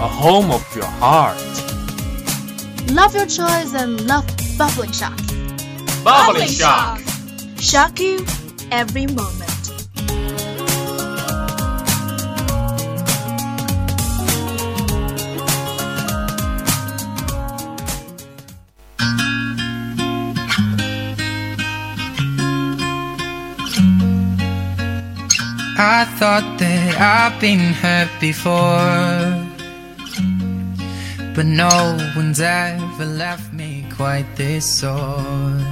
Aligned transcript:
A 0.00 0.06
home 0.06 0.50
of 0.52 0.64
your 0.76 0.84
heart. 0.84 1.36
Love 2.92 3.14
your 3.16 3.26
choice 3.26 3.74
and 3.74 4.06
love 4.06 4.24
bubbling 4.56 4.92
shock. 4.92 5.18
Bubbling 6.04 6.48
shock. 6.48 7.00
Shock 7.58 7.98
you 7.98 8.24
every 8.70 9.06
moment. 9.08 9.48
I 25.80 26.04
thought 26.18 26.58
that 26.58 27.00
I've 27.00 27.40
been 27.40 27.72
hurt 27.72 28.10
before. 28.20 29.47
But 31.38 31.46
no 31.46 31.96
one's 32.16 32.40
ever 32.40 33.04
left 33.04 33.52
me 33.52 33.86
quite 33.92 34.26
this 34.34 34.80
sore. 34.80 35.62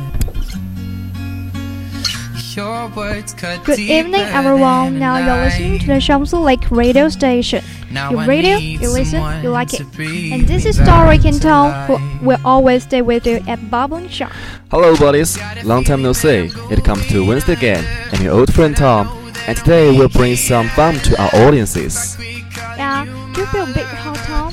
Your 2.55 2.87
words 2.95 3.35
cut 3.35 3.65
Good 3.65 3.81
evening, 3.81 4.21
everyone. 4.21 5.01
Now 5.01 5.19
you're 5.19 5.45
listening 5.45 5.81
to 5.81 5.87
the 5.89 5.95
Shamsu 5.95 6.41
Lake 6.41 6.71
radio 6.71 7.09
station. 7.09 7.65
You 7.91 8.25
radio, 8.25 8.59
you 8.59 8.89
listen, 8.89 9.43
you 9.43 9.51
like 9.51 9.75
it. 9.75 9.81
And 9.99 10.47
this 10.47 10.67
is 10.67 10.77
Story 10.77 11.19
King 11.19 11.41
Tong, 11.41 11.73
who 11.89 12.25
will 12.25 12.39
always 12.45 12.85
stay 12.85 13.03
with 13.03 13.27
you 13.27 13.41
at 13.49 13.59
Bubbling 13.69 14.09
Shock. 14.09 14.31
Hello, 14.71 14.95
buddies. 14.95 15.37
Long 15.65 15.83
time 15.83 16.01
no 16.01 16.13
see. 16.13 16.49
It 16.71 16.85
comes 16.85 17.05
to 17.09 17.27
Wednesday 17.27 17.55
again. 17.55 17.85
I'm 18.13 18.23
your 18.23 18.39
old 18.39 18.55
friend 18.55 18.77
Tom, 18.77 19.09
and 19.49 19.59
today 19.59 19.91
we'll 19.99 20.11
bring 20.11 20.37
some 20.37 20.69
fun 20.69 20.95
to 21.01 21.21
our 21.21 21.35
audiences. 21.45 22.17
Yeah, 22.21 23.05
do 23.35 23.41
you 23.41 23.47
feel 23.49 23.65
a 23.65 23.75
bit 23.75 23.85
hot, 23.85 24.17
Tom? 24.19 24.46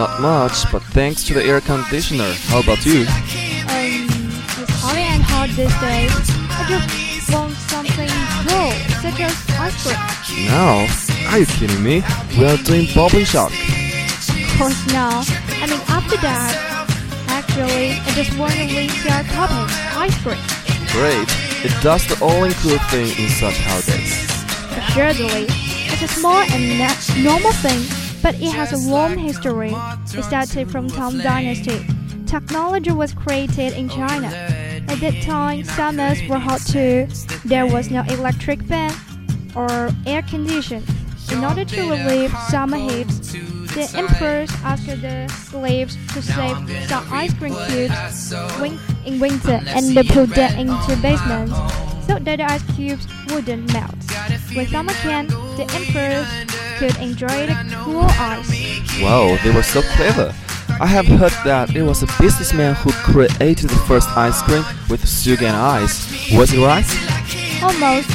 Not 0.00 0.18
much, 0.18 0.64
but 0.72 0.80
thanks 0.96 1.24
to 1.24 1.34
the 1.34 1.44
air 1.44 1.60
conditioner. 1.60 2.32
How 2.48 2.60
about 2.60 2.86
you? 2.86 3.00
Um, 3.68 4.08
it's 4.56 4.80
hardly 4.80 5.04
and 5.04 5.20
hot 5.20 5.52
these 5.52 5.76
days. 5.76 6.08
I 6.56 6.64
just 6.72 7.28
want 7.28 7.52
something 7.68 8.08
cool, 8.48 8.72
such 9.04 9.20
as 9.20 9.36
ice 9.60 9.76
cream. 9.84 10.48
Now, 10.48 10.88
are 11.28 11.38
you 11.38 11.44
kidding 11.44 11.84
me? 11.84 12.00
We 12.32 12.48
are 12.48 12.56
doing 12.64 12.88
bubbling 12.96 13.28
shock. 13.28 13.52
Of 13.52 14.56
course, 14.56 14.80
not. 14.88 15.28
I 15.60 15.68
mean, 15.68 15.84
after 15.92 16.16
that, 16.24 16.56
actually, 17.28 18.00
I 18.00 18.10
just 18.16 18.32
want 18.40 18.56
to 18.56 18.64
leave 18.72 18.96
your 19.04 19.20
topic, 19.36 19.68
ice 20.00 20.16
cream. 20.24 20.40
Great. 20.96 21.28
It 21.60 21.76
does 21.84 22.08
the 22.08 22.16
all-include 22.24 22.80
thing 22.88 23.12
in 23.20 23.28
such 23.36 23.60
holidays. 23.68 24.16
Assuredly, 24.80 25.44
it's 25.92 26.00
a 26.00 26.08
small 26.08 26.40
and 26.40 26.80
normal 27.20 27.52
thing, 27.60 27.84
but 28.22 28.34
it 28.34 28.52
has 28.52 28.72
a 28.72 28.90
long 28.90 29.16
history. 29.16 29.72
It 30.14 30.22
started 30.24 30.70
from 30.70 30.88
Tang 30.88 31.18
Dynasty. 31.18 31.84
Technology 32.26 32.92
was 32.92 33.12
created 33.12 33.72
in 33.72 33.88
China. 33.88 34.28
At 34.88 35.00
that 35.00 35.22
time, 35.22 35.64
summers 35.64 36.20
were 36.28 36.38
hot 36.38 36.60
too. 36.66 37.06
There 37.44 37.66
was 37.66 37.90
no 37.90 38.02
electric 38.02 38.62
fan 38.62 38.92
or 39.54 39.90
air 40.06 40.22
condition. 40.22 40.82
In 41.32 41.44
order 41.44 41.64
to 41.64 41.80
relieve 41.90 42.32
summer 42.48 42.76
heat, 42.76 43.06
the 43.74 43.88
emperors 43.94 44.50
asked 44.64 44.86
the 44.86 45.28
slaves 45.28 45.96
to 46.12 46.22
save 46.22 46.56
some 46.88 47.06
ice 47.12 47.32
cream 47.34 47.54
cubes 47.68 48.32
in 49.06 49.20
winter 49.20 49.60
and 49.66 49.96
they 49.96 50.02
put 50.02 50.30
them 50.30 50.58
into 50.58 50.96
basements 51.00 51.54
so 52.06 52.18
that 52.18 52.38
the 52.38 52.44
ice 52.44 52.62
cubes 52.74 53.06
wouldn't 53.28 53.72
melt. 53.72 53.94
When 54.54 54.66
summer 54.66 54.92
came, 54.94 55.28
the 55.56 55.70
emperors 55.72 56.26
could 56.80 56.96
enjoy 56.96 57.44
the 57.44 57.52
cool 57.84 58.08
ice. 58.16 58.48
Wow, 59.04 59.36
they 59.44 59.52
were 59.52 59.62
so 59.62 59.82
clever. 60.00 60.32
I 60.80 60.86
have 60.88 61.04
heard 61.04 61.36
that 61.44 61.76
it 61.76 61.82
was 61.82 62.02
a 62.02 62.08
businessman 62.16 62.72
who 62.72 62.88
created 63.04 63.68
the 63.68 63.76
first 63.84 64.08
ice 64.16 64.40
cream 64.40 64.64
with 64.88 65.04
sugar 65.04 65.44
and 65.44 65.54
ice. 65.54 66.08
Was 66.32 66.56
it 66.56 66.64
right? 66.64 66.88
Almost, 67.60 68.08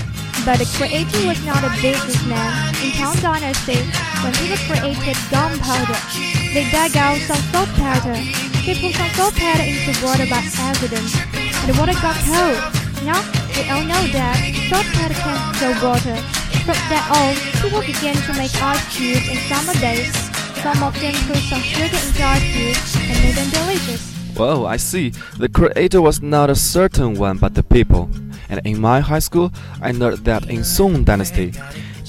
but 0.50 0.58
the 0.58 0.66
creator 0.82 1.30
was 1.30 1.38
not 1.46 1.62
a 1.62 1.70
businessman. 1.78 2.50
In 2.82 2.90
Tang 2.98 3.14
Dynasty, 3.22 3.86
when 4.26 4.34
people 4.34 4.58
created 4.66 5.14
gunpowder, 5.30 6.02
they 6.50 6.66
dug 6.74 6.98
out 6.98 7.22
some 7.30 7.44
salt 7.54 7.70
powder. 7.78 8.18
They 8.66 8.74
put 8.82 8.98
some 8.98 9.14
salt 9.14 9.38
powder 9.38 9.62
into 9.62 9.94
water 10.02 10.26
by 10.26 10.42
accident, 10.42 11.14
and 11.38 11.70
the 11.70 11.78
water 11.78 11.94
got 12.02 12.18
cold. 12.26 12.58
Now, 13.06 13.22
we 13.54 13.62
all 13.70 13.86
know 13.86 14.02
that 14.10 14.42
salt 14.74 14.90
powder 14.98 15.14
can 15.14 15.38
kill 15.54 15.78
water. 15.86 16.18
From 16.66 16.74
that 16.90 17.06
on, 17.14 17.62
people 17.62 17.82
began 17.82 18.16
to 18.16 18.34
make 18.34 18.50
ice 18.60 18.98
cubes 18.98 19.30
in 19.30 19.38
summer 19.46 19.80
days. 19.80 20.12
Some 20.64 20.82
of 20.82 21.00
them 21.00 21.14
put 21.28 21.38
some 21.38 21.62
sugar 21.62 21.96
into 21.96 22.24
ice 22.24 22.42
cubes 22.42 22.96
and 22.96 23.22
made 23.22 23.36
them 23.36 23.50
delicious. 23.52 24.16
Whoa, 24.36 24.66
I 24.66 24.78
see. 24.78 25.12
The 25.38 25.48
creator 25.48 26.02
was 26.02 26.24
not 26.24 26.50
a 26.50 26.56
certain 26.56 27.14
one, 27.14 27.38
but 27.38 27.54
the 27.54 27.62
people. 27.62 28.10
And 28.50 28.66
in 28.66 28.82
my 28.82 29.00
high 29.00 29.20
school, 29.20 29.52
I 29.80 29.92
learned 29.92 30.26
that 30.26 30.50
in 30.50 30.64
Song 30.64 31.04
Dynasty, 31.04 31.54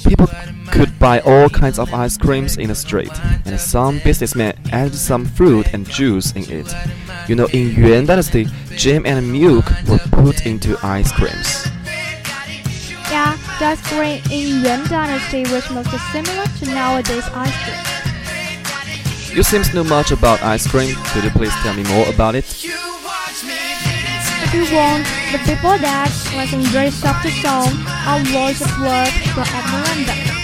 people 0.06 0.28
could 0.72 0.98
buy 0.98 1.20
all 1.20 1.50
kinds 1.50 1.78
of 1.78 1.92
ice 1.92 2.16
creams 2.16 2.56
in 2.56 2.68
the 2.68 2.74
street, 2.74 3.12
and 3.44 3.60
some 3.60 4.00
businessmen 4.04 4.58
added 4.72 4.94
some 4.94 5.26
fruit 5.26 5.74
and 5.74 5.86
juice 5.86 6.32
in 6.32 6.50
it. 6.50 6.74
You 7.28 7.34
know, 7.34 7.46
in 7.52 7.74
Yuan 7.74 8.06
Dynasty, 8.06 8.46
jam 8.70 9.04
and 9.04 9.30
milk 9.30 9.66
were 9.86 9.98
put 10.12 10.46
into 10.46 10.78
ice 10.82 11.12
creams. 11.12 11.68
That's 13.66 13.82
great 13.90 14.22
in 14.30 14.62
Yuan 14.62 14.86
Dynasty, 14.86 15.42
which 15.50 15.68
most 15.72 15.90
similar 16.12 16.46
to 16.46 16.64
nowadays 16.66 17.24
ice 17.34 17.52
cream. 17.64 19.36
You 19.36 19.42
seem 19.42 19.64
to 19.64 19.74
know 19.74 19.82
much 19.82 20.12
about 20.12 20.40
ice 20.40 20.68
cream. 20.68 20.94
Could 21.06 21.24
you 21.24 21.30
please 21.30 21.52
tell 21.64 21.74
me 21.74 21.82
more 21.82 22.08
about 22.08 22.36
it? 22.36 22.44
If 22.44 22.62
you 24.54 24.72
want, 24.72 25.04
the 25.32 25.38
people 25.38 25.76
that 25.82 26.12
let's 26.36 26.52
enjoy 26.52 26.90
softer 26.90 27.30
song, 27.42 27.74
our 28.06 28.20
voice 28.30 28.60
of 28.60 28.70
love 28.78 29.10
from 29.34 29.48
Miranda. 29.72 30.35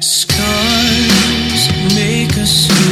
Scars 0.00 1.68
make 1.94 2.36
us 2.38 2.91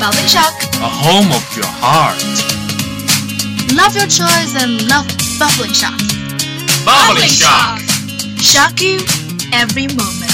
Bubbling 0.00 0.26
shock. 0.28 0.54
A 0.80 0.88
home 0.88 1.32
of 1.32 1.56
your 1.56 1.66
heart. 1.66 2.22
Love 3.74 3.96
your 3.96 4.06
choice 4.06 4.54
and 4.54 4.86
love 4.88 5.06
bubbling 5.40 5.72
shock. 5.72 5.98
Bubbling 6.84 7.28
shock. 7.28 7.80
Shock 8.38 8.80
you 8.80 9.00
every 9.52 9.88
moment. 9.88 10.28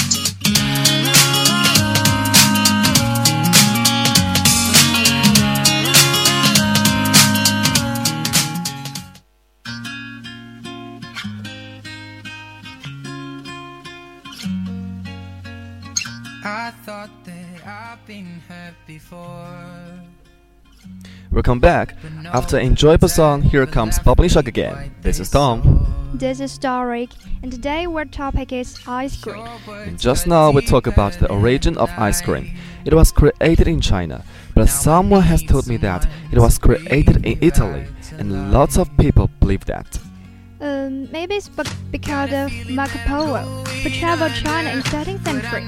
I 16.46 16.70
thought 16.84 17.08
that 17.25 17.33
I've 17.66 18.05
been 18.06 18.43
hurt 18.46 18.75
before. 18.87 19.49
Welcome 21.31 21.61
back. 21.61 21.96
After 22.26 22.58
an 22.58 22.66
enjoyable 22.66 23.08
song, 23.08 23.40
here 23.40 23.64
comes 23.64 23.99
Bubbling 23.99 24.28
Shock 24.28 24.49
again. 24.49 24.94
This 25.00 25.19
is 25.19 25.31
Tom. 25.31 26.12
This 26.12 26.40
is 26.40 26.58
Doric, 26.58 27.11
and 27.43 27.50
today 27.50 27.87
our 27.87 28.05
topic 28.05 28.52
is 28.52 28.78
ice 28.87 29.16
cream. 29.16 29.46
And 29.69 29.99
just 29.99 30.26
now 30.26 30.50
we 30.50 30.61
talk 30.61 30.87
about 30.87 31.14
the 31.14 31.31
origin 31.32 31.78
of 31.78 31.90
ice 31.96 32.20
cream. 32.20 32.55
It 32.84 32.93
was 32.93 33.11
created 33.11 33.67
in 33.67 33.81
China, 33.81 34.22
but 34.55 34.69
someone 34.69 35.22
has 35.22 35.43
told 35.43 35.67
me 35.67 35.78
that 35.78 36.06
it 36.32 36.38
was 36.38 36.58
created 36.58 37.25
in 37.25 37.38
Italy, 37.40 37.87
and 38.19 38.52
lots 38.52 38.76
of 38.76 38.94
people 38.99 39.31
believe 39.40 39.64
that. 39.64 39.99
Um, 40.64 41.12
maybe 41.12 41.34
it's 41.34 41.50
because 41.93 42.32
of 42.32 42.49
Marco 42.70 42.96
Polo, 43.05 43.44
who 43.84 43.90
traveled 43.90 44.32
China 44.32 44.70
in 44.70 44.81
13th 44.81 45.20
century. 45.20 45.61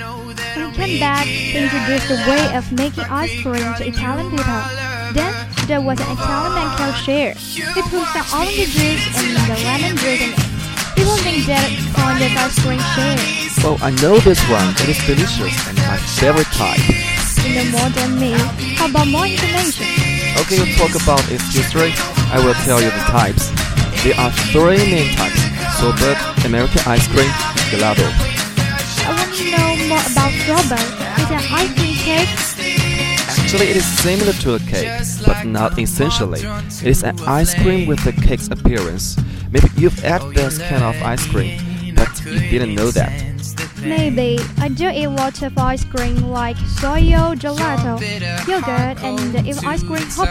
When 0.56 0.72
he 0.72 0.76
came 0.76 0.98
back, 0.98 1.26
he 1.26 1.52
introduced 1.52 2.08
the 2.08 2.16
way 2.25 2.56
of 2.56 2.64
making 2.72 3.04
ice 3.04 3.28
cream 3.43 3.60
to 3.76 3.84
Italian 3.84 4.31
people. 4.32 4.62
Then 5.12 5.37
there 5.69 5.82
was 5.82 6.00
an 6.00 6.16
Italian 6.16 6.54
man 6.56 6.76
called 6.81 6.96
Cher. 7.04 7.34
He 7.37 7.60
put 7.93 8.08
some 8.08 8.25
orange 8.40 8.72
juice 8.72 9.04
and 9.20 9.37
the 9.44 9.60
lemon 9.69 10.00
juice 10.00 10.16
in 10.16 10.32
it. 10.32 10.40
People 10.96 11.20
think 11.20 11.44
that 11.44 11.69
kind 11.92 12.16
of 12.16 12.32
ice 12.32 12.56
cream 12.64 12.81
Cher. 12.96 13.20
Well, 13.60 13.76
I 13.84 13.92
know 14.00 14.16
this 14.25 14.40
one. 14.49 14.72
It 14.81 14.96
is 14.96 15.00
delicious 15.04 15.60
and 15.69 15.76
my 15.76 16.00
favorite 16.16 16.49
type. 16.56 16.81
You 17.44 17.52
know 17.52 17.84
more 17.84 17.90
than 17.92 18.16
me. 18.16 18.32
How 18.81 18.88
about 18.88 19.08
more 19.08 19.26
information? 19.28 19.92
Okay, 20.40 20.56
we'll 20.56 20.72
talk 20.81 20.96
about 20.96 21.20
its 21.28 21.52
history. 21.52 21.92
I 22.32 22.40
will 22.40 22.56
tell 22.64 22.81
you 22.81 22.88
the 22.88 23.04
types. 23.12 23.65
There 24.04 24.19
are 24.19 24.31
three 24.52 24.78
main 24.90 25.14
types: 25.16 25.40
sorbet, 25.78 26.16
American 26.44 26.81
ice 26.87 27.06
cream, 27.08 27.31
gelato. 27.70 28.06
I 29.06 29.11
want 29.14 29.35
to 29.35 29.44
know 29.50 29.76
more 29.88 30.04
about 30.11 30.32
strawberry. 30.42 30.88
Is 31.23 31.30
an 31.30 31.42
ice 31.52 31.73
cream 31.75 31.94
cake? 31.94 32.30
Actually, 33.28 33.68
it 33.71 33.76
is 33.76 33.87
similar 34.00 34.32
to 34.32 34.54
a 34.54 34.59
cake, 34.59 34.90
but 35.25 35.44
not 35.44 35.78
essentially. 35.78 36.40
It 36.40 36.87
is 36.87 37.02
an 37.02 37.18
ice 37.26 37.54
cream 37.54 37.87
with 37.87 38.04
a 38.06 38.12
cake's 38.12 38.49
appearance. 38.49 39.16
Maybe 39.50 39.68
you've 39.76 39.99
had 40.00 40.23
this 40.35 40.59
kind 40.59 40.82
of 40.82 41.00
ice 41.02 41.26
cream, 41.26 41.61
but 41.94 42.11
you 42.25 42.40
didn't 42.50 42.75
know 42.75 42.90
that. 42.90 43.12
Maybe. 43.82 44.38
I 44.59 44.68
do 44.68 44.88
eat 44.88 45.06
lots 45.09 45.42
of 45.42 45.56
ice 45.59 45.85
cream 45.85 46.16
like 46.30 46.56
soyo, 46.56 47.35
gelato, 47.37 48.00
yogurt, 48.49 49.02
and 49.04 49.47
even 49.47 49.64
ice 49.64 49.82
cream 49.82 50.02
hop. 50.11 50.28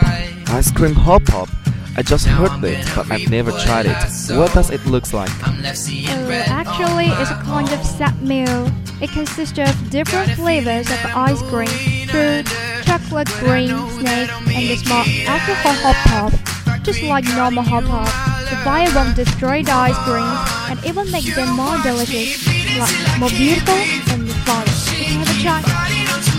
Ice 0.50 0.72
cream 0.72 0.94
hop 0.94 1.24
pop. 1.26 1.50
I 1.98 2.02
just 2.02 2.26
heard 2.26 2.62
it, 2.66 2.86
but 2.94 3.10
I've 3.10 3.30
never 3.30 3.52
tried 3.52 3.86
it. 3.86 3.96
What 4.36 4.54
does 4.54 4.70
it 4.70 4.86
look 4.86 5.14
like? 5.14 5.32
Uh, 5.48 6.44
actually, 6.52 7.08
it's 7.08 7.32
a 7.32 7.40
kind 7.44 7.72
of 7.72 7.86
set 7.86 8.20
meal. 8.22 8.70
It 9.02 9.12
consists 9.12 9.58
of 9.58 9.90
different 9.90 10.32
flavors 10.32 10.92
of 10.92 11.00
ice 11.16 11.42
cream, 11.44 11.72
fruit, 12.10 12.48
chocolate 12.84 13.30
cream, 13.40 13.80
snake, 14.00 14.30
and 14.52 14.72
a 14.72 14.76
small 14.76 15.06
alcohol 15.24 15.76
hot 15.84 15.96
pot. 16.04 16.84
Just 16.84 17.02
like 17.04 17.24
normal 17.34 17.64
hot 17.64 17.86
pot, 17.86 18.12
the 18.50 18.58
fire 18.58 18.92
won't 18.94 19.16
destroy 19.16 19.64
the 19.64 19.72
ice 19.72 19.98
cream 20.04 20.36
and 20.68 20.78
even 20.86 21.10
make 21.12 21.34
them 21.34 21.56
more 21.56 21.78
delicious, 21.82 22.44
like 22.78 23.20
more 23.20 23.30
beautiful 23.30 23.74
and 24.12 24.28
fun. 24.44 24.68
You 25.00 25.24
have 25.24 25.32
a 25.32 25.42
try. 25.42 25.64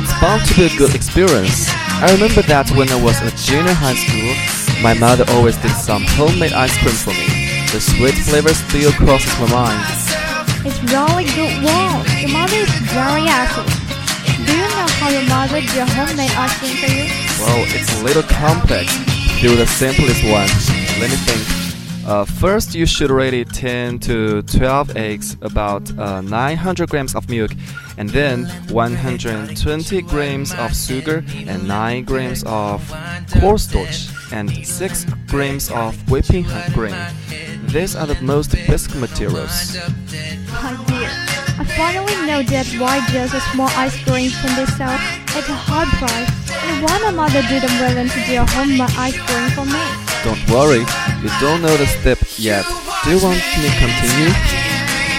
It's 0.05 0.21
bound 0.21 0.45
to 0.49 0.55
be 0.55 0.67
a 0.67 0.77
good 0.77 0.95
experience. 0.95 1.67
I 1.99 2.13
remember 2.13 2.43
that 2.43 2.71
when 2.73 2.91
I 2.91 3.03
was 3.03 3.17
at 3.23 3.35
junior 3.37 3.73
high 3.73 3.97
school, 3.97 4.56
my 4.83 4.95
mother 4.95 5.25
always 5.31 5.57
did 5.59 5.73
some 5.73 6.05
homemade 6.17 6.53
ice 6.53 6.77
cream 6.79 6.95
for 6.95 7.11
me. 7.11 7.27
The 7.73 7.81
sweet 7.81 8.15
flavor 8.15 8.55
still 8.55 8.93
crosses 8.93 9.33
my 9.41 9.51
mind. 9.51 9.85
It's 10.65 10.83
really 10.93 11.25
good 11.25 11.63
one. 11.65 12.05
Your 12.21 12.33
mother 12.33 12.57
is 12.57 12.71
very 12.93 13.27
awesome. 13.29 13.67
Do 14.45 14.53
you 14.53 14.63
know 14.63 14.87
how 15.01 15.09
your 15.11 15.27
mother 15.29 15.61
did 15.61 15.89
homemade 15.89 16.31
ice 16.31 16.59
cream 16.59 16.77
for 16.77 16.91
you? 16.91 17.07
Well, 17.41 17.65
it's 17.69 18.01
a 18.01 18.05
little 18.05 18.23
complex. 18.23 18.93
Do 19.41 19.55
the 19.57 19.67
simplest 19.67 20.23
one. 20.25 20.49
Let 21.01 21.11
me 21.11 21.17
think. 21.17 21.67
Uh, 22.07 22.25
first, 22.25 22.75
you 22.75 22.87
should 22.87 23.11
ready 23.11 23.45
10 23.45 23.99
to 23.99 24.43
12 24.43 24.97
eggs, 24.97 25.37
about 25.43 25.91
uh, 25.99 26.21
900 26.21 26.89
grams 26.89 27.17
of 27.17 27.29
milk, 27.29 27.51
and 27.99 28.09
then 28.11 28.45
120 28.71 30.03
grams 30.03 30.55
of 30.55 30.77
sugar 30.77 31.25
and 31.47 31.67
9 31.67 32.05
grams 32.05 32.45
of 32.47 32.81
cornstarch 33.41 34.09
and 34.33 34.51
6 34.67 35.07
grams 35.29 35.71
of 35.71 35.95
whipping 36.11 36.45
cream. 36.73 36.97
These 37.69 37.97
are 37.97 38.07
the 38.07 38.21
most 38.23 38.53
basic 38.67 38.95
materials. 38.97 39.77
My 40.63 40.77
dear, 40.87 41.11
I 41.59 41.65
finally 41.77 42.17
know 42.27 42.43
that 42.43 42.67
why 42.79 43.01
just 43.13 43.35
a 43.35 43.41
small 43.53 43.69
ice 43.77 43.97
cream 44.05 44.31
can 44.31 44.53
be 44.57 44.67
sold 44.77 45.01
at 45.37 45.45
a 45.49 45.57
high 45.57 45.89
price, 45.99 46.31
and 46.51 46.85
why 46.85 46.99
my 47.05 47.11
mother 47.11 47.43
didn't 47.49 47.75
willing 47.81 48.09
to 48.09 48.21
do 48.25 48.41
a 48.41 48.47
homemade 48.57 48.93
ice 48.97 49.19
cream 49.19 49.51
for 49.53 49.67
me. 49.67 49.83
Don't 50.25 50.41
worry, 50.51 50.83
you 51.23 51.31
don't 51.41 51.63
know 51.63 51.77
the 51.77 51.87
step 51.87 52.19
yet. 52.39 52.65
Do 53.05 53.15
you 53.15 53.21
want 53.23 53.39
me 53.39 53.69
to 53.69 53.73
continue? 53.79 54.33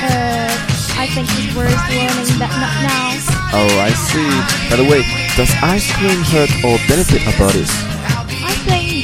Uh, 0.03 0.51
I 0.97 1.05
think 1.13 1.27
it's 1.35 1.55
worth 1.55 1.73
learning, 1.89 2.31
but 2.41 2.51
not 2.57 2.73
now. 2.81 3.07
Oh, 3.53 3.79
I 3.79 3.91
see. 3.95 4.27
By 4.69 4.75
the 4.75 4.83
way, 4.83 5.03
does 5.37 5.51
ice 5.63 5.87
cream 5.95 6.19
hurt 6.33 6.51
or 6.65 6.77
benefit 6.87 7.25
our 7.27 7.37
bodies? 7.39 7.71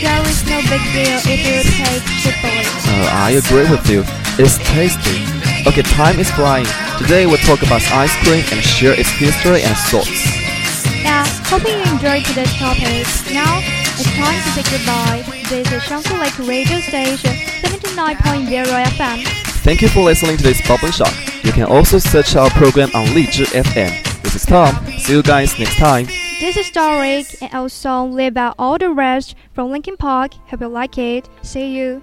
There 0.04 0.28
is 0.28 0.44
no 0.52 0.60
big 0.68 0.84
deal 0.92 1.16
if 1.24 1.40
you 1.48 1.64
take 1.80 2.04
cheaply. 2.20 2.68
Uh, 2.92 3.08
I 3.24 3.40
agree 3.40 3.70
with 3.72 3.88
you. 3.90 4.04
It's 4.38 4.58
tasty. 4.60 5.24
Okay, 5.66 5.82
time 5.96 6.20
is 6.20 6.30
flying. 6.32 6.68
Today 7.00 7.26
we'll 7.26 7.38
talk 7.48 7.62
about 7.64 7.82
ice 7.96 8.12
cream 8.24 8.44
and 8.52 8.60
share 8.62 9.00
its 9.00 9.10
history 9.10 9.64
and 9.64 9.76
thoughts. 9.88 10.12
Yeah, 11.02 11.24
hoping 11.48 11.80
you 11.80 11.88
enjoyed 11.88 12.26
today's 12.26 12.52
topic. 12.60 13.08
Now, 13.32 13.64
it's 13.96 14.12
time 14.20 14.36
to 14.44 14.50
say 14.52 14.64
goodbye. 14.76 15.24
This 15.48 15.72
is 15.72 15.84
Shanghai 15.84 16.20
Lake 16.20 16.40
Radio 16.40 16.80
Station 16.82 17.32
79.0 17.64 18.84
FM. 19.00 19.24
Thank 19.64 19.82
you 19.82 19.88
for 19.88 20.02
listening 20.04 20.36
to 20.36 20.44
this 20.44 20.60
Bubbling 20.68 20.92
Shock. 20.92 21.14
You 21.46 21.54
can 21.54 21.64
also 21.64 21.98
search 21.98 22.36
our 22.36 22.50
program 22.50 22.90
on 22.94 23.06
Lizhi 23.16 23.46
FM. 23.56 24.22
This 24.24 24.36
is 24.36 24.46
Tom. 24.46 24.76
See 25.00 25.14
you 25.14 25.24
guys 25.24 25.58
next 25.58 25.78
time. 25.78 26.08
This 26.44 26.58
is 26.58 26.72
Doric, 26.72 27.42
and 27.42 27.54
our 27.54 27.70
song 27.70 28.12
Leave 28.12 28.36
Out 28.36 28.56
All 28.60 28.78
the 28.78 28.90
Rest 28.90 29.34
from 29.54 29.72
Linkin 29.72 29.96
Park. 29.96 30.34
Hope 30.50 30.60
you 30.60 30.68
like 30.68 30.98
it. 30.98 31.30
See 31.42 31.74
you. 31.74 32.02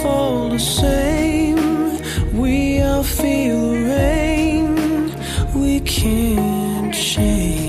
fall 0.00 0.48
the 0.48 0.58
same. 0.58 2.00
We 2.32 2.80
all 2.80 3.02
feel 3.02 3.72
the 3.72 3.84
rain, 3.96 5.14
we 5.54 5.80
can't 5.80 6.94
change. 6.94 7.61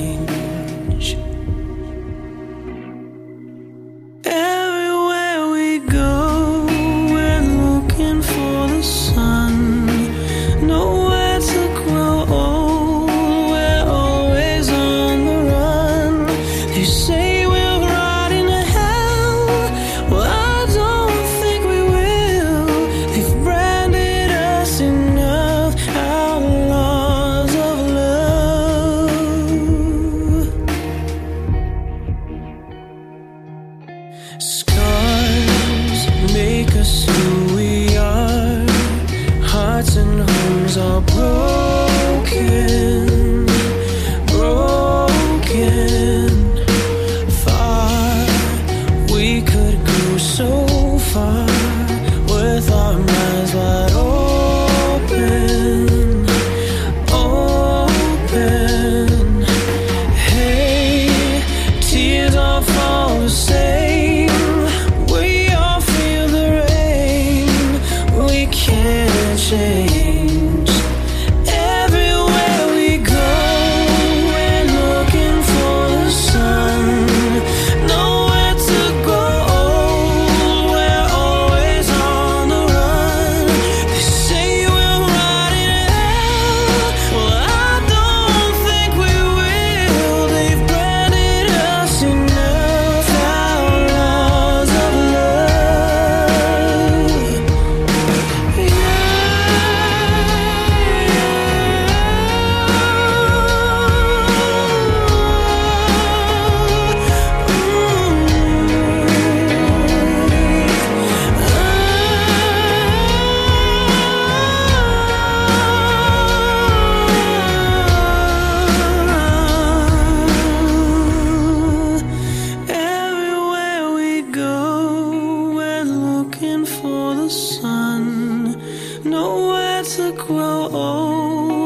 the 127.16 127.30
sun, 127.30 128.58
nowhere 129.04 129.84
to 129.84 130.12
grow 130.14 130.70
old. 130.72 131.62